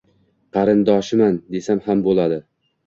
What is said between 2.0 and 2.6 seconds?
boʻladi.